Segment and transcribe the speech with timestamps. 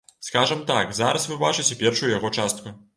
[0.27, 2.79] Скажам так, зараз вы бачыце першую яго частку.